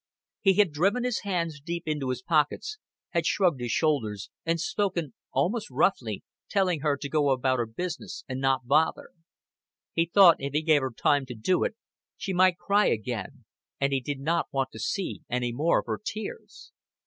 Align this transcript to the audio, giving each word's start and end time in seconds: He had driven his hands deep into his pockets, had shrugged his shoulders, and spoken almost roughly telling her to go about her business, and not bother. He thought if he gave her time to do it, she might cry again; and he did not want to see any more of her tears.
He 0.39 0.55
had 0.55 0.71
driven 0.71 1.03
his 1.03 1.19
hands 1.19 1.61
deep 1.63 1.83
into 1.87 2.09
his 2.09 2.23
pockets, 2.23 2.79
had 3.11 3.27
shrugged 3.27 3.61
his 3.61 3.69
shoulders, 3.71 4.31
and 4.43 4.59
spoken 4.59 5.13
almost 5.31 5.69
roughly 5.69 6.23
telling 6.49 6.79
her 6.79 6.97
to 6.97 7.07
go 7.07 7.29
about 7.29 7.59
her 7.59 7.67
business, 7.67 8.23
and 8.27 8.41
not 8.41 8.65
bother. 8.65 9.11
He 9.93 10.07
thought 10.11 10.37
if 10.39 10.53
he 10.53 10.63
gave 10.63 10.81
her 10.81 10.89
time 10.91 11.27
to 11.27 11.35
do 11.35 11.63
it, 11.63 11.75
she 12.17 12.33
might 12.33 12.57
cry 12.57 12.87
again; 12.87 13.45
and 13.79 13.93
he 13.93 13.99
did 14.01 14.19
not 14.19 14.51
want 14.51 14.71
to 14.71 14.79
see 14.79 15.21
any 15.29 15.51
more 15.53 15.81
of 15.81 15.85
her 15.85 15.99
tears. 16.03 16.71